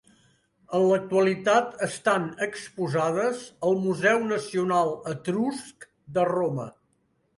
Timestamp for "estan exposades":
1.87-3.43